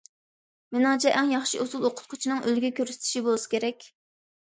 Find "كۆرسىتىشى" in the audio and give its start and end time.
2.79-3.23